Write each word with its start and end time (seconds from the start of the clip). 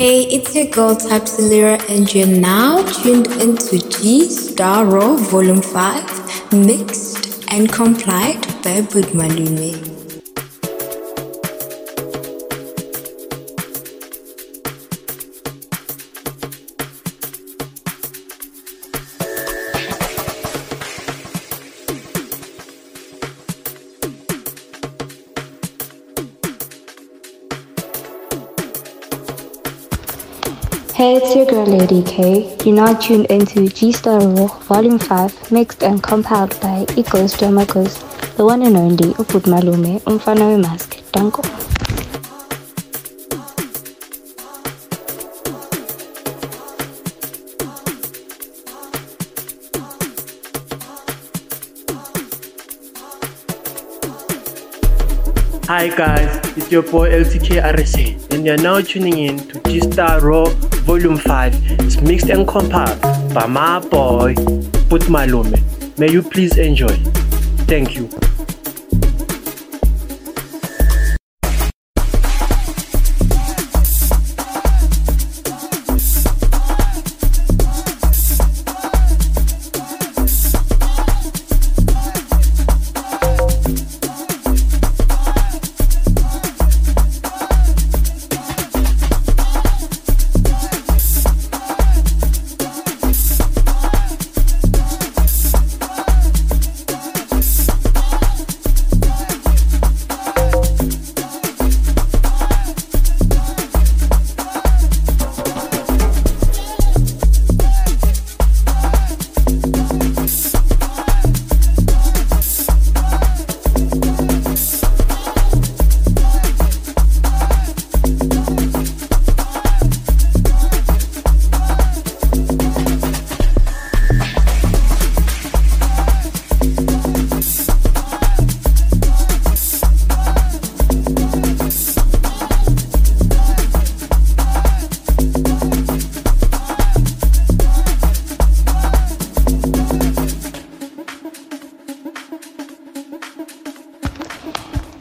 Hey, 0.00 0.22
it's 0.34 0.54
your 0.54 0.64
girl 0.64 0.94
Thabsiey 0.94 1.50
Lirra, 1.50 1.90
and 1.94 2.08
you're 2.14 2.26
now 2.26 2.82
tuned 3.02 3.26
into 3.32 3.76
G 3.90 4.30
Star 4.30 4.86
Raw 4.86 5.16
Volume 5.16 5.60
5, 5.60 6.54
mixed 6.54 7.44
and 7.52 7.70
complied 7.70 8.40
by 8.62 8.80
Budmalume. 8.80 9.89
Hey, 31.00 31.16
it's 31.16 31.34
your 31.34 31.46
girl 31.46 31.64
Lady 31.64 32.02
K. 32.02 32.54
You're 32.62 32.74
now 32.74 32.92
tuned 32.92 33.24
into 33.30 33.68
G 33.70 33.90
Star 33.90 34.20
Raw 34.20 34.48
Volume 34.68 34.98
5, 34.98 35.50
mixed 35.50 35.82
and 35.82 36.02
compiled 36.02 36.50
by 36.60 36.84
Igos 36.88 37.38
Jamakos, 37.38 38.36
the 38.36 38.44
one 38.44 38.60
and 38.60 38.76
only 38.76 39.14
Uput 39.14 39.48
Malume, 39.48 39.98
Umfana 40.02 40.60
Mask. 40.60 41.00
Danko. 41.12 41.40
Hi 55.66 55.88
guys, 55.96 56.58
it's 56.58 56.70
your 56.70 56.82
boy 56.82 57.08
LTK 57.08 57.62
RSA, 57.62 58.34
and 58.34 58.44
you're 58.44 58.58
now 58.58 58.82
tuning 58.82 59.16
in 59.16 59.38
to 59.48 59.60
G 59.60 59.80
Star 59.80 60.20
Raw 60.20 60.44
Volume 60.84 61.16
5. 61.16 61.80
It's 61.80 62.00
mixed 62.00 62.28
and 62.30 62.46
compiled 62.46 63.00
by 63.32 63.46
my 63.46 63.80
boy 63.80 64.34
Put 64.88 65.02
Malume. 65.08 65.58
May 65.98 66.10
you 66.10 66.22
please 66.22 66.56
enjoy. 66.58 66.94
Thank 67.66 67.96
you. 67.96 68.19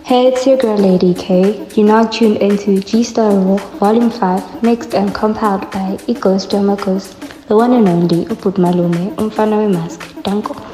Hey, 0.09 0.25
it's 0.25 0.47
your 0.47 0.57
girl 0.57 0.75
Lady 0.75 1.13
K. 1.13 1.67
You're 1.75 1.85
now 1.85 2.03
tuned 2.07 2.37
into 2.37 2.79
G 2.79 3.03
Star 3.03 3.31
Raw 3.31 3.57
Volume 3.77 4.09
5, 4.09 4.63
mixed 4.63 4.95
and 4.95 5.13
compiled 5.13 5.69
by 5.69 5.97
Igos 6.07 6.47
Jamakos, 6.49 7.13
the 7.45 7.55
one 7.55 7.73
and 7.73 7.87
only 7.87 8.25
Uput 8.25 8.55
Malume, 8.55 9.13
Umfana 9.17 9.71
Mask. 9.71 10.01
Danko. 10.23 10.68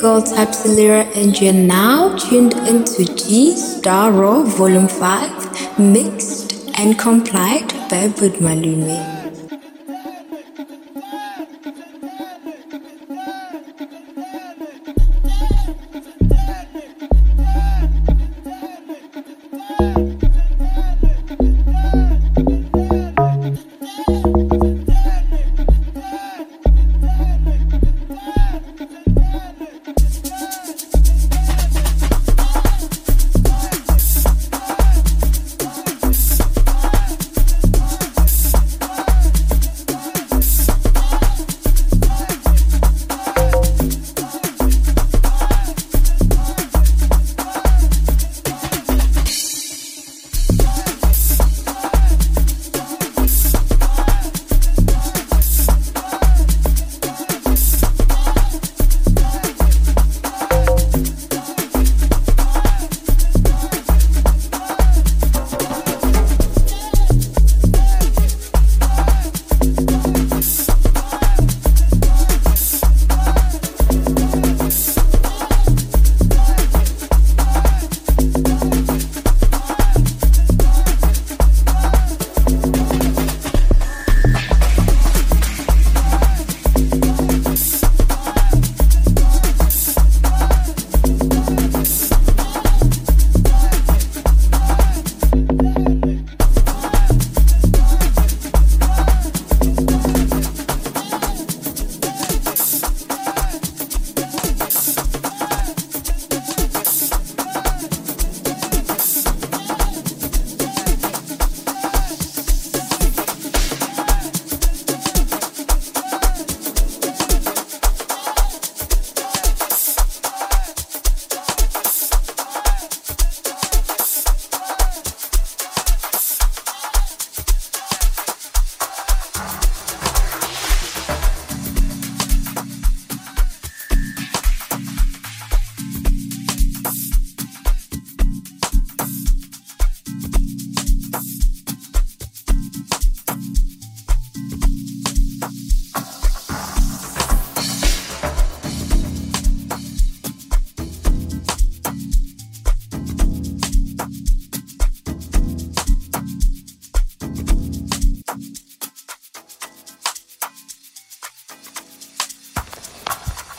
Girl 0.00 0.22
Thabsiey 0.22 0.76
Lirra, 0.76 1.14
and 1.14 1.38
you're 1.38 1.52
now 1.52 2.16
tuned 2.16 2.54
into 2.66 3.04
G 3.04 3.54
Star 3.54 4.10
Raw 4.10 4.44
Volume 4.44 4.88
5, 4.88 5.78
mixed 5.78 6.70
and 6.78 6.98
complied 6.98 7.68
by 7.90 8.08
Bud 8.08 8.40
Budmalume. 8.40 9.19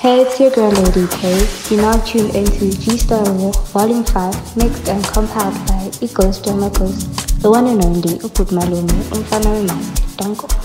Hey, 0.01 0.21
it's 0.21 0.39
your 0.39 0.49
girl 0.49 0.71
Lady 0.71 1.05
K. 1.11 1.47
You 1.69 1.77
now 1.77 1.95
tune 2.03 2.35
into 2.35 2.75
G 2.75 2.97
Star 2.97 3.23
Raw 3.23 3.51
Volume 3.69 4.03
5, 4.03 4.57
mixed 4.57 4.89
and 4.89 5.03
compiled 5.05 5.53
by 5.67 5.91
Igos 6.01 6.41
Domagos, 6.41 7.05
the 7.43 7.51
one 7.51 7.67
and 7.67 7.85
only 7.85 8.17
Uput 8.17 8.49
Malume, 8.49 8.89
Umfana 9.13 10.17
Danko. 10.17 10.60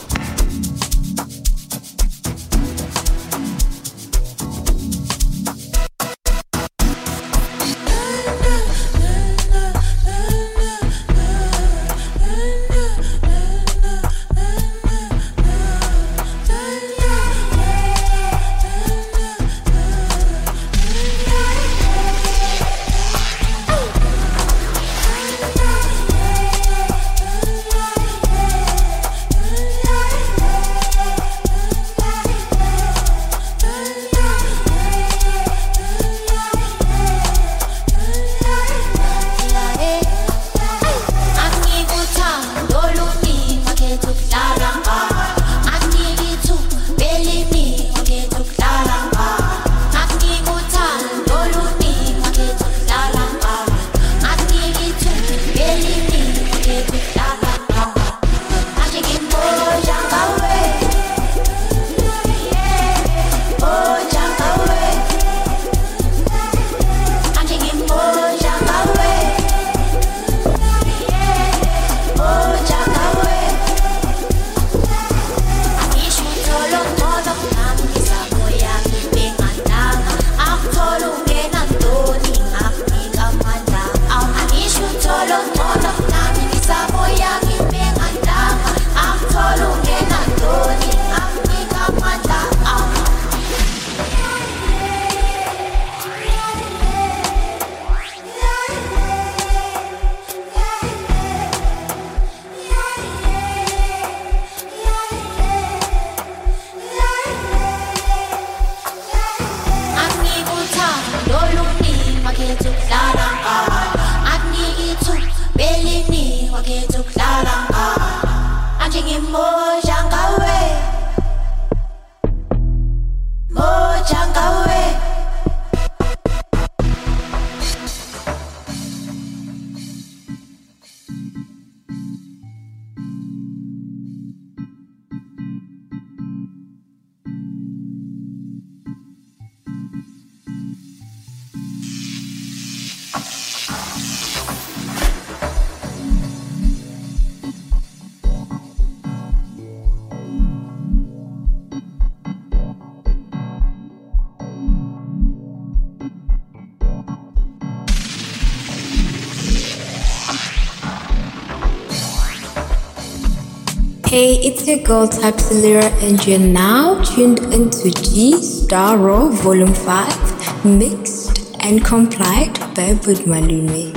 Hey, 164.16 164.36
it's 164.36 164.66
your 164.66 164.78
girl 164.78 165.06
Thabsiey 165.06 165.60
Lirra, 165.62 165.90
and 166.02 166.26
you're 166.26 166.38
now 166.38 167.04
tuned 167.04 167.38
into 167.52 167.90
G 167.90 168.40
Star 168.40 168.96
Raw 168.96 169.28
Volume 169.28 169.74
5, 169.74 170.64
mixed 170.64 171.54
and 171.60 171.84
complied 171.84 172.54
by 172.74 172.94
Budmalume. 173.04 173.92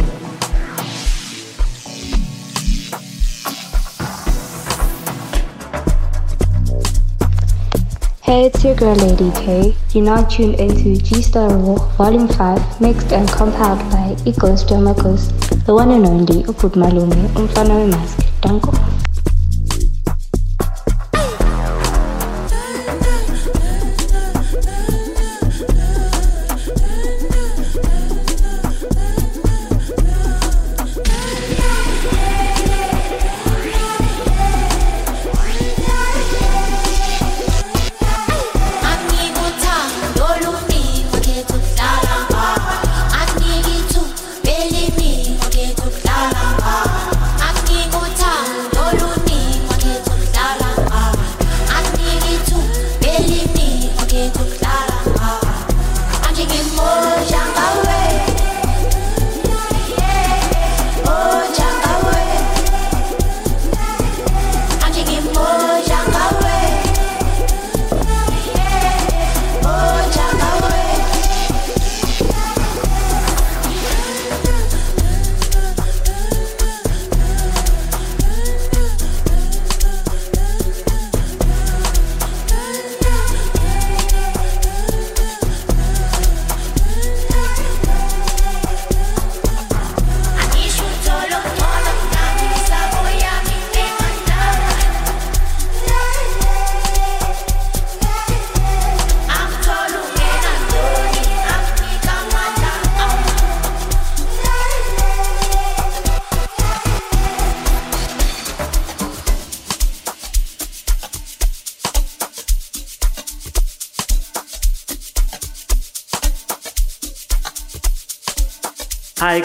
Hey, 8.22 8.48
it's 8.48 8.62
your 8.66 8.76
girl 8.76 8.96
Lady 8.96 9.32
K. 9.40 9.74
You're 9.94 10.04
now 10.04 10.26
tuned 10.26 10.56
into 10.56 10.98
G 10.98 11.22
Star 11.22 11.48
Raw 11.48 11.76
Volume 11.96 12.28
5, 12.28 12.82
mixed 12.82 13.14
and 13.14 13.30
compiled 13.30 13.80
by 13.90 14.16
Igos 14.26 14.68
Domagos, 14.68 15.32
the 15.66 15.74
one 15.74 15.92
and 15.92 16.06
only 16.06 16.44
Uput 16.44 16.76
Malume, 16.76 17.28
Umfana 17.36 17.90
Mask, 17.90 18.42
Danko. 18.42 18.99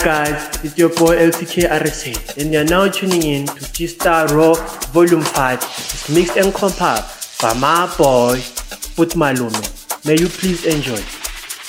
Guys, 0.05 0.63
it's 0.63 0.77
your 0.77 0.91
boy 0.91 1.17
LTK 1.17 1.67
RSA, 1.67 2.37
and 2.37 2.53
you're 2.53 2.65
now 2.65 2.87
tuning 2.89 3.23
in 3.23 3.47
to 3.47 3.73
G 3.73 3.87
Star 3.87 4.27
Raw 4.37 4.53
Volume 4.93 5.23
5. 5.23 5.59
It's 5.59 6.11
mixed 6.11 6.37
and 6.37 6.53
compiled 6.53 7.05
by 7.41 7.55
my 7.55 7.87
boy 7.97 8.37
Put 8.97 9.17
Malume. 9.17 9.57
May 10.05 10.21
you 10.21 10.29
please 10.29 10.67
enjoy. 10.67 11.01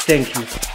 Thank 0.04 0.36
you. 0.36 0.75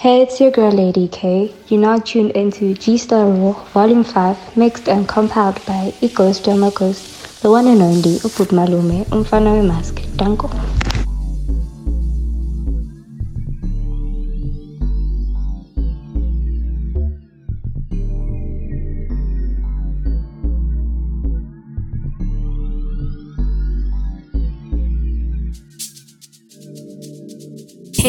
Hey, 0.00 0.22
it's 0.22 0.40
your 0.40 0.50
girl 0.50 0.70
Lady 0.72 1.08
K. 1.08 1.52
You're 1.68 1.82
now 1.82 1.98
tuned 1.98 2.30
into 2.30 2.72
G 2.72 2.96
Star 2.96 3.26
Raw 3.26 3.52
Volume 3.74 4.02
5, 4.02 4.56
mixed 4.56 4.88
and 4.88 5.06
compiled 5.06 5.56
by 5.66 5.92
Igos 6.00 6.40
Domagos, 6.40 6.98
the 7.42 7.50
one 7.50 7.66
and 7.66 7.82
only 7.82 8.16
Uput 8.24 8.50
Malume, 8.50 9.04
umfana 9.10 9.62
mask. 9.62 10.00
Danko. 10.16 10.48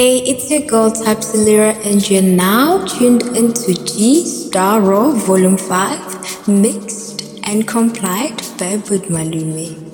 Hey, 0.01 0.17
it's 0.21 0.49
your 0.49 0.61
girl 0.61 0.89
Thabsiey 0.89 1.43
Lirra, 1.45 1.73
and 1.85 2.09
you're 2.09 2.23
now 2.23 2.83
tuned 2.85 3.21
into 3.37 3.75
G 3.85 4.25
Star 4.25 4.81
Raw 4.81 5.11
Volume 5.11 5.57
5, 5.57 6.47
mixed 6.47 7.39
and 7.43 7.67
complied 7.67 8.41
by. 8.57 8.77
Hey, 8.77 9.90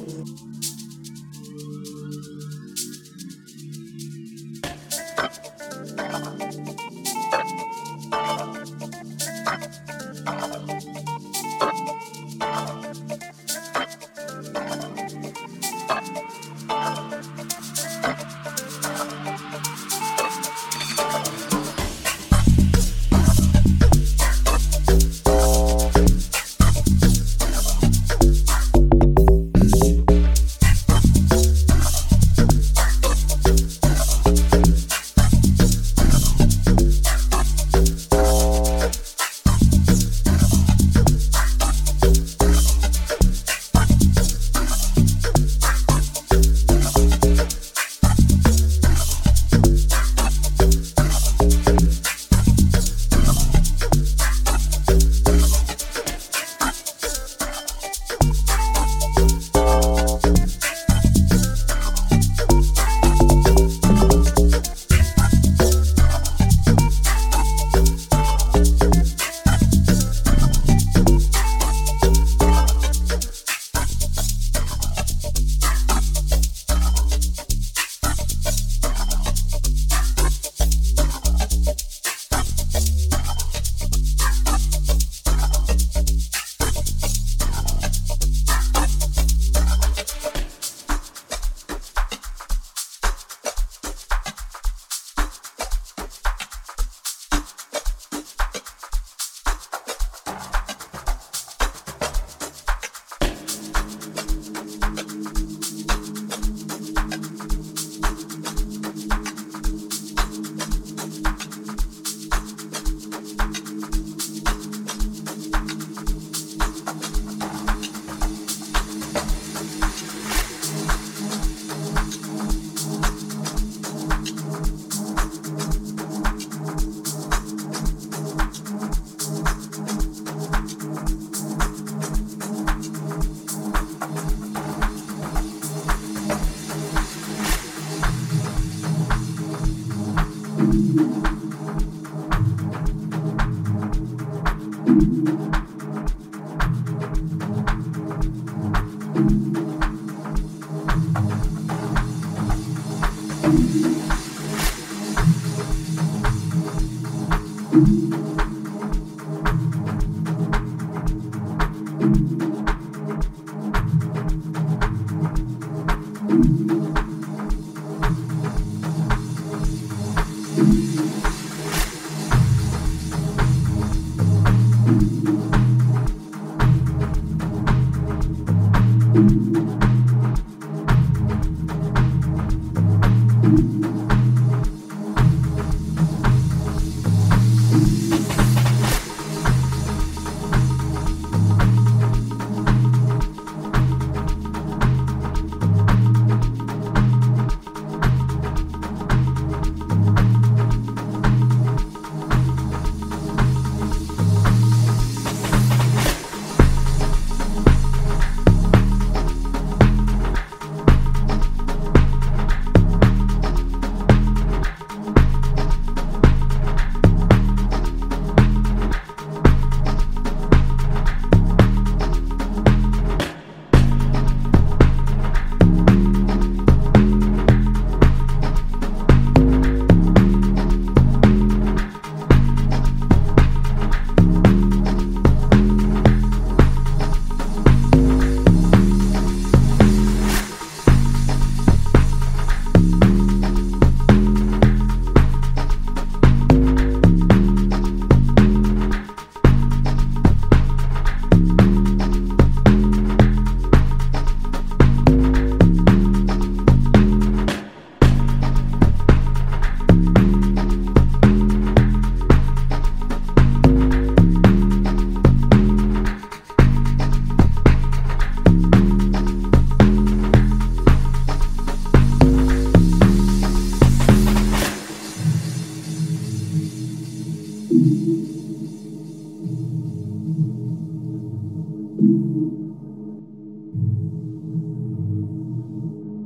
Thank 281.98 282.12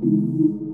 you. 0.04 0.71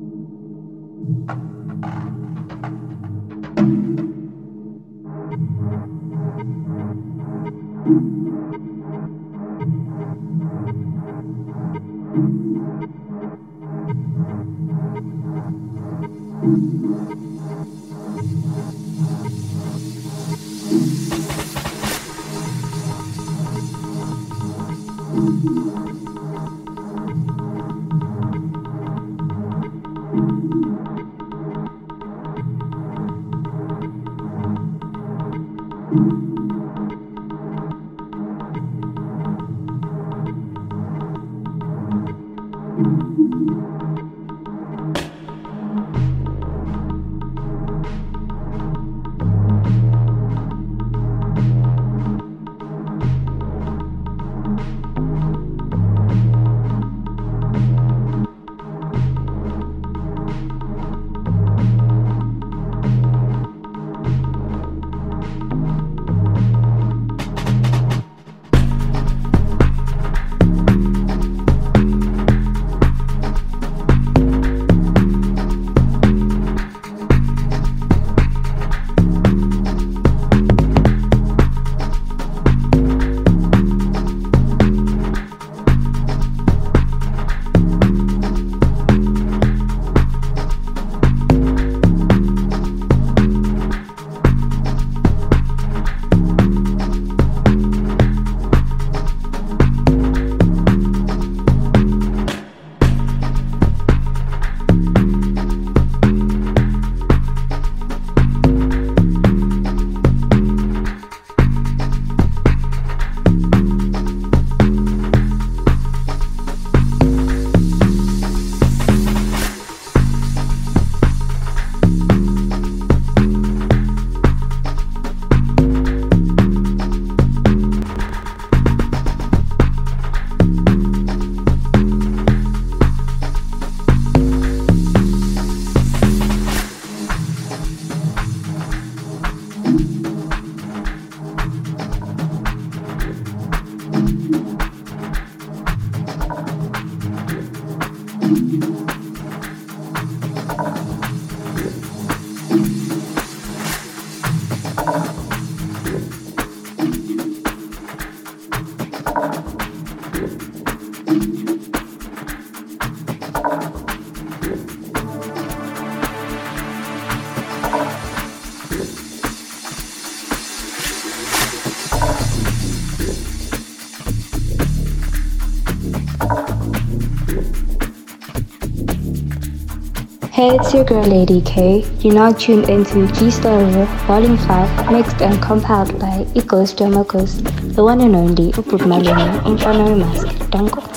It's 180.60 180.74
your 180.74 180.82
girl 180.82 181.04
Lady 181.04 181.40
K. 181.42 181.84
You're 182.00 182.14
now 182.14 182.32
tuned 182.32 182.68
into 182.68 183.06
G 183.12 183.30
Raw 183.44 183.84
Volume 184.08 184.36
5, 184.36 184.90
mixed 184.90 185.22
and 185.22 185.40
compiled 185.40 185.96
by 186.00 186.24
Igos 186.34 186.74
Domokos, 186.74 187.38
the 187.76 187.84
one 187.84 188.00
and 188.00 188.16
only 188.16 188.50
Uput 188.50 188.80
Malume, 188.80 189.40
Umfano 189.42 189.96
Mask. 189.96 190.50
Danko. 190.50 190.87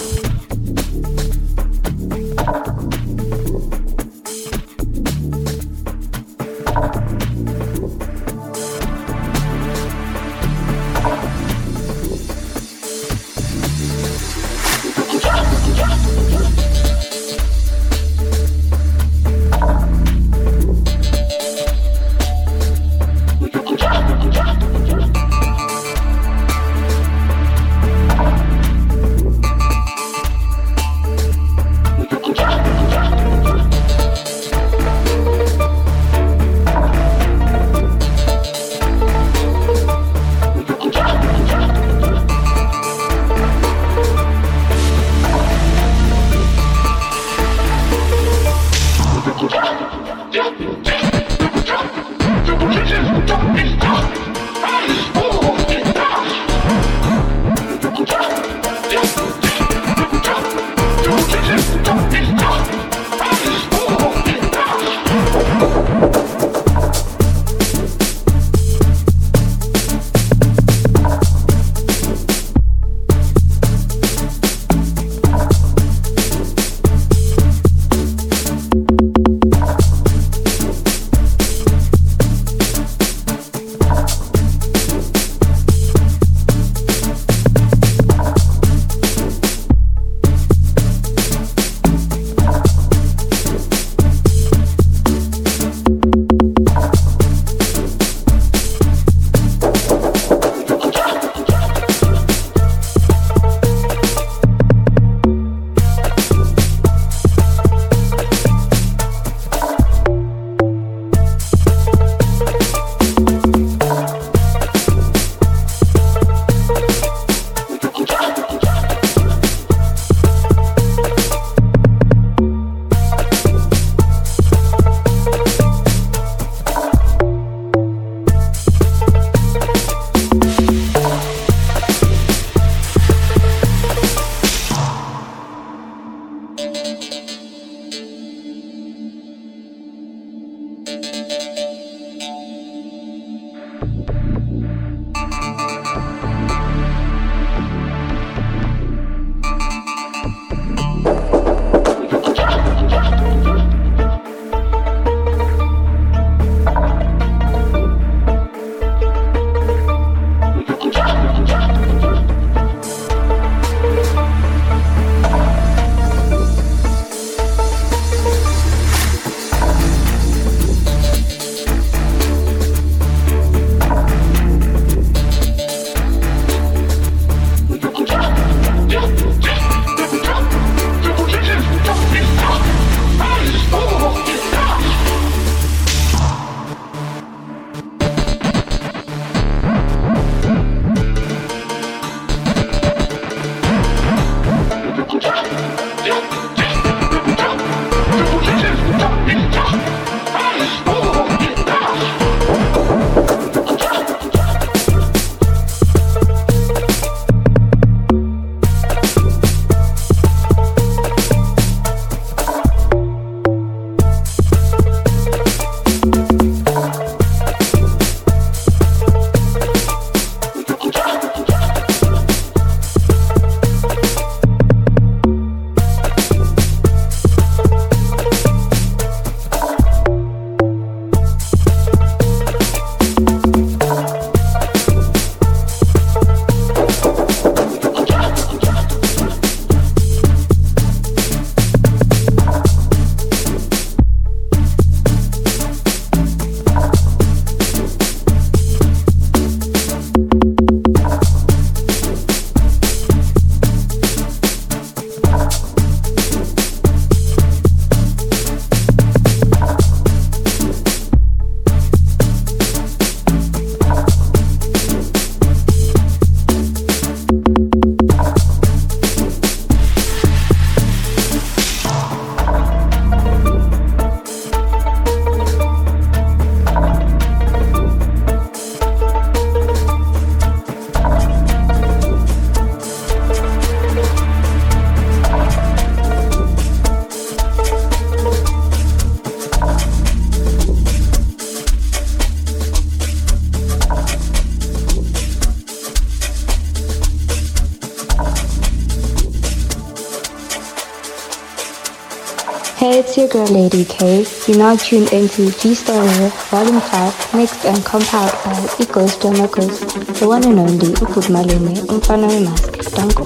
You're 304.02 304.58
now 304.58 304.76
tuned 304.78 305.14
into 305.14 305.52
G 305.60 305.76
Star 305.76 306.04
Volume 306.50 306.82
5, 306.82 307.36
mixed 307.36 307.66
and 307.66 307.86
compiled 307.86 308.32
by 308.44 308.56
Igos 308.80 309.16
Domacos, 309.22 309.80
the 310.20 310.28
one 310.28 310.44
and 310.44 310.60
only 310.60 310.88
Uput 310.96 311.30
Malume, 311.30 311.76
Umfana 311.86 312.44
Mask. 312.44 312.96
Danko. 312.96 313.26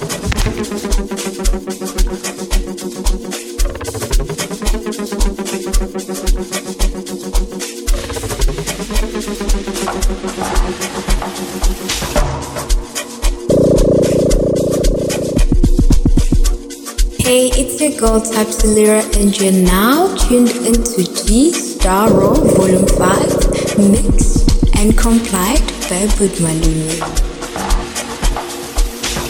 Girl 17.93 18.19
Thabsiey 18.19 18.74
Lirra 18.74 19.02
and 19.21 19.39
you're 19.39 19.52
now 19.52 20.08
tuned 20.15 20.50
into 20.65 21.04
G 21.13 21.52
Star 21.54 22.10
Raw 22.12 22.34
Volume 22.34 22.88
5, 22.88 23.78
mixed 23.78 24.50
and 24.78 24.98
complied 24.98 25.62
by 25.88 26.02
Budmalini. 26.17 26.98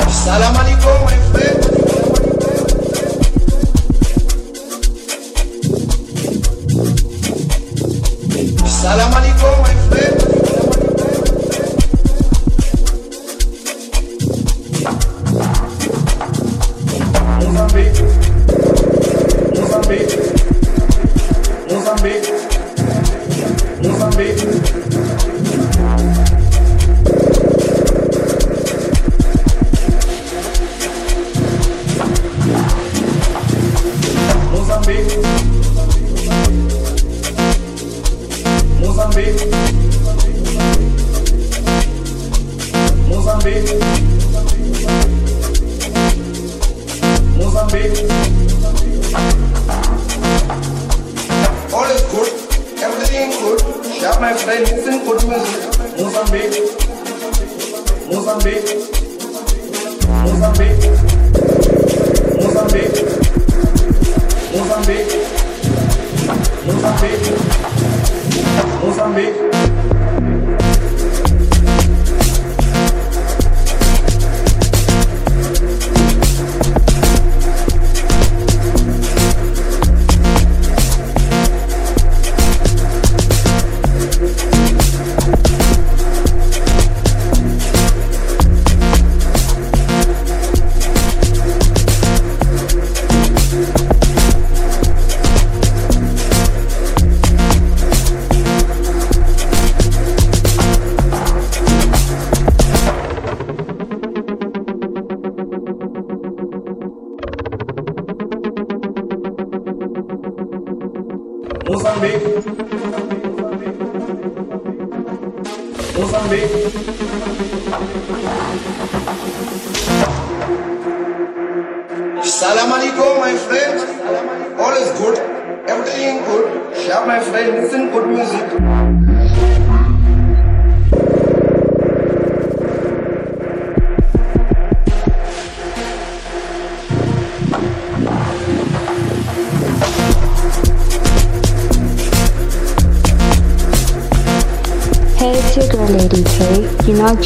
Salam 0.09 0.55
alaikum, 0.55 1.24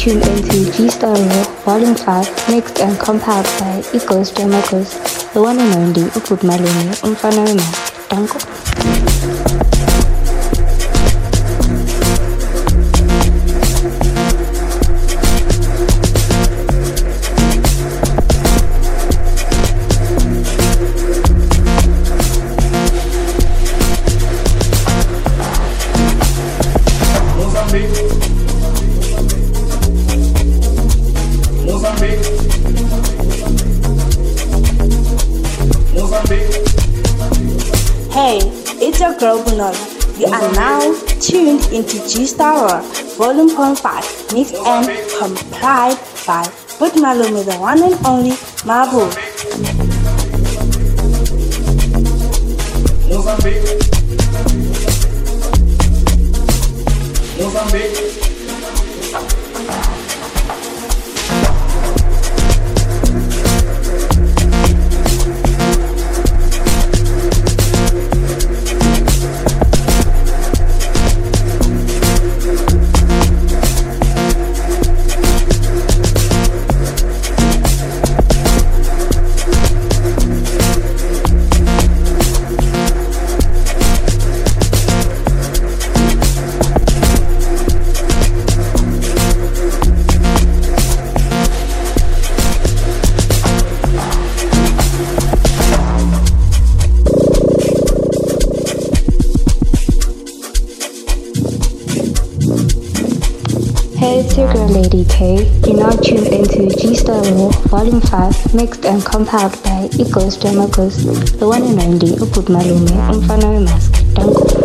tuned 0.00 0.26
into 0.28 0.72
G 0.72 0.88
Star 0.88 1.14
Volume 1.66 1.94
5, 1.94 2.48
mixed 2.48 2.80
and 2.80 2.98
compiled 2.98 3.44
by 3.60 3.82
Igos 3.92 4.32
Domacos, 4.32 5.32
the 5.34 5.42
one 5.42 5.58
and 5.60 5.74
only 5.74 6.08
Uput 6.12 6.38
Malume, 6.38 6.94
Umfana. 7.02 7.44
Danko. 8.08 8.99
Girl 39.20 39.44
Bunal. 39.44 39.76
You 40.18 40.26
are 40.26 40.52
now 40.52 40.80
tuned 41.20 41.60
into 41.72 42.00
G 42.08 42.26
Star 42.26 42.80
Volume 43.18 43.50
5, 43.76 44.32
mixed 44.32 44.54
and 44.54 44.86
complied 45.18 45.98
by 46.26 46.42
Malume, 46.94 47.44
the 47.44 47.56
one 47.58 47.82
and 47.82 47.94
only. 48.06 48.32
Mozambique, 48.64 49.12
Mozambique. 53.08 53.79
Mixed 108.54 108.84
and 108.84 109.04
compiled 109.04 109.52
by 109.62 109.88
Igos 109.92 110.38
Demagos, 110.38 111.38
the 111.38 111.46
one 111.46 111.62
and 111.62 111.80
only 111.80 112.16
Uput 112.16 112.46
Malume, 112.48 112.88
Umfana 113.10 113.64
Mask. 113.64 114.59